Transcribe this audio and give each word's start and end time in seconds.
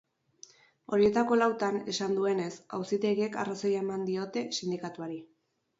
Horietako 0.95 1.37
lautan, 1.41 1.77
esan 1.95 2.17
duenez, 2.21 2.49
auzitegiek 2.79 3.41
arrazoia 3.45 3.87
eman 3.87 4.11
diote 4.13 4.49
sindikatuari. 4.61 5.25